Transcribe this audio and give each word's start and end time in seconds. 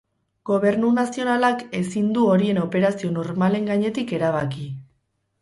Gobernu 0.49 0.87
nazionalak 0.95 1.61
ezin 1.81 2.07
du 2.15 2.23
horien 2.31 2.61
operazio 2.63 3.13
normalen 3.19 3.71
gainetik 3.75 4.17
erabaki. 4.21 4.67